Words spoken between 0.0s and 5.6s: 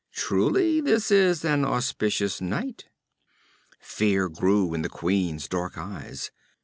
Truly, this is an auspicious night!' Fear grew in the queen's